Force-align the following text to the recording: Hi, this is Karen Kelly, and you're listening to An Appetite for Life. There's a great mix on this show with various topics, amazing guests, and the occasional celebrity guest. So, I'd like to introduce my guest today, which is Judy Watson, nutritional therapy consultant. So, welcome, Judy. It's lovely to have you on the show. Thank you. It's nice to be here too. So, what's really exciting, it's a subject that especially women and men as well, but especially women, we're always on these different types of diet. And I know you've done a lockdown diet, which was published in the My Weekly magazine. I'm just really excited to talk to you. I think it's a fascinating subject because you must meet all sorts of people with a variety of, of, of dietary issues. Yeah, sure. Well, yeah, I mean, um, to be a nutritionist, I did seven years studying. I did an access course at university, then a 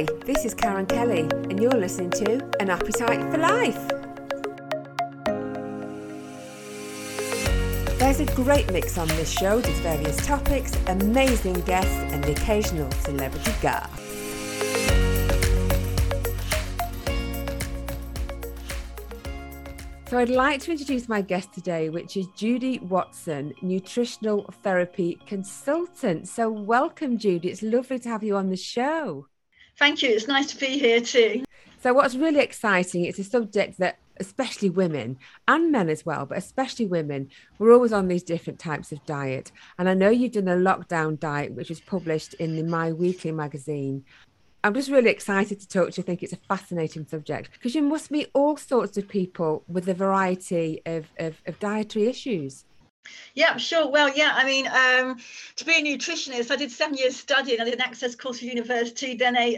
Hi, 0.00 0.06
this 0.24 0.46
is 0.46 0.54
Karen 0.54 0.86
Kelly, 0.86 1.28
and 1.50 1.60
you're 1.60 1.72
listening 1.72 2.08
to 2.12 2.50
An 2.58 2.70
Appetite 2.70 3.20
for 3.30 3.36
Life. 3.36 3.76
There's 7.98 8.20
a 8.20 8.24
great 8.34 8.72
mix 8.72 8.96
on 8.96 9.08
this 9.08 9.30
show 9.30 9.56
with 9.56 9.78
various 9.82 10.16
topics, 10.24 10.74
amazing 10.86 11.60
guests, 11.66 11.92
and 12.14 12.24
the 12.24 12.32
occasional 12.32 12.90
celebrity 12.92 13.52
guest. 13.60 13.90
So, 20.08 20.16
I'd 20.16 20.30
like 20.30 20.62
to 20.62 20.72
introduce 20.72 21.10
my 21.10 21.20
guest 21.20 21.52
today, 21.52 21.90
which 21.90 22.16
is 22.16 22.26
Judy 22.34 22.78
Watson, 22.78 23.52
nutritional 23.60 24.50
therapy 24.62 25.18
consultant. 25.26 26.26
So, 26.26 26.50
welcome, 26.50 27.18
Judy. 27.18 27.50
It's 27.50 27.62
lovely 27.62 27.98
to 27.98 28.08
have 28.08 28.24
you 28.24 28.36
on 28.36 28.48
the 28.48 28.56
show. 28.56 29.26
Thank 29.78 30.02
you. 30.02 30.10
It's 30.10 30.28
nice 30.28 30.48
to 30.52 30.56
be 30.56 30.78
here 30.78 31.00
too. 31.00 31.44
So, 31.82 31.94
what's 31.94 32.14
really 32.14 32.40
exciting, 32.40 33.04
it's 33.04 33.18
a 33.18 33.24
subject 33.24 33.78
that 33.78 33.98
especially 34.20 34.68
women 34.68 35.18
and 35.48 35.72
men 35.72 35.88
as 35.88 36.04
well, 36.04 36.26
but 36.26 36.38
especially 36.38 36.86
women, 36.86 37.30
we're 37.58 37.72
always 37.72 37.92
on 37.92 38.06
these 38.06 38.22
different 38.22 38.58
types 38.58 38.92
of 38.92 39.04
diet. 39.06 39.50
And 39.78 39.88
I 39.88 39.94
know 39.94 40.10
you've 40.10 40.32
done 40.32 40.48
a 40.48 40.56
lockdown 40.56 41.18
diet, 41.18 41.52
which 41.52 41.70
was 41.70 41.80
published 41.80 42.34
in 42.34 42.54
the 42.54 42.62
My 42.62 42.92
Weekly 42.92 43.32
magazine. 43.32 44.04
I'm 44.62 44.74
just 44.74 44.90
really 44.90 45.10
excited 45.10 45.58
to 45.60 45.66
talk 45.66 45.92
to 45.92 46.00
you. 46.00 46.04
I 46.04 46.06
think 46.06 46.22
it's 46.22 46.34
a 46.34 46.36
fascinating 46.36 47.06
subject 47.06 47.50
because 47.52 47.74
you 47.74 47.80
must 47.80 48.10
meet 48.10 48.30
all 48.34 48.58
sorts 48.58 48.98
of 48.98 49.08
people 49.08 49.64
with 49.66 49.88
a 49.88 49.94
variety 49.94 50.82
of, 50.84 51.06
of, 51.18 51.40
of 51.46 51.58
dietary 51.58 52.06
issues. 52.06 52.66
Yeah, 53.34 53.56
sure. 53.56 53.88
Well, 53.88 54.14
yeah, 54.14 54.32
I 54.34 54.44
mean, 54.44 54.66
um, 54.66 55.18
to 55.56 55.64
be 55.64 55.72
a 55.72 55.82
nutritionist, 55.82 56.50
I 56.50 56.56
did 56.56 56.70
seven 56.70 56.96
years 56.96 57.16
studying. 57.16 57.60
I 57.60 57.64
did 57.64 57.74
an 57.74 57.80
access 57.80 58.14
course 58.14 58.38
at 58.38 58.42
university, 58.42 59.14
then 59.14 59.36
a 59.36 59.48